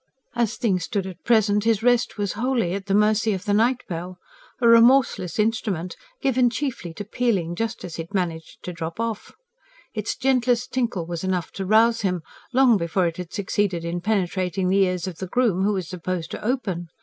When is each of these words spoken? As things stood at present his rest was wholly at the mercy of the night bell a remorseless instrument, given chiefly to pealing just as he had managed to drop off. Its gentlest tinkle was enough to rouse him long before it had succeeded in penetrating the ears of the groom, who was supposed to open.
As 0.33 0.57
things 0.57 0.85
stood 0.85 1.05
at 1.05 1.23
present 1.23 1.63
his 1.63 1.83
rest 1.83 2.17
was 2.17 2.33
wholly 2.33 2.73
at 2.73 2.87
the 2.87 2.95
mercy 2.95 3.33
of 3.33 3.45
the 3.45 3.53
night 3.53 3.83
bell 3.87 4.17
a 4.59 4.67
remorseless 4.67 5.37
instrument, 5.37 5.95
given 6.23 6.49
chiefly 6.49 6.91
to 6.95 7.05
pealing 7.05 7.53
just 7.55 7.85
as 7.85 7.97
he 7.97 8.01
had 8.01 8.11
managed 8.11 8.63
to 8.63 8.73
drop 8.73 8.99
off. 8.99 9.35
Its 9.93 10.15
gentlest 10.15 10.73
tinkle 10.73 11.05
was 11.05 11.23
enough 11.23 11.51
to 11.51 11.67
rouse 11.67 12.01
him 12.01 12.23
long 12.51 12.77
before 12.77 13.05
it 13.05 13.17
had 13.17 13.31
succeeded 13.31 13.85
in 13.85 14.01
penetrating 14.01 14.69
the 14.69 14.85
ears 14.85 15.05
of 15.05 15.19
the 15.19 15.27
groom, 15.27 15.63
who 15.63 15.73
was 15.73 15.87
supposed 15.89 16.31
to 16.31 16.43
open. 16.43 16.87